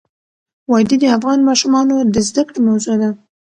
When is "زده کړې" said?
2.27-2.59